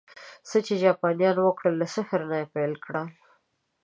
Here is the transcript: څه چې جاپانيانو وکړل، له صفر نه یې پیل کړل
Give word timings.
څه 0.49 0.57
چې 0.65 0.73
جاپانيانو 0.83 1.41
وکړل، 1.45 1.73
له 1.81 1.87
صفر 1.95 2.19
نه 2.29 2.35
یې 2.41 2.47
پیل 2.53 2.73
کړل 2.85 3.07